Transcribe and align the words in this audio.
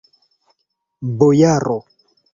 Bojaro! 1.19 1.77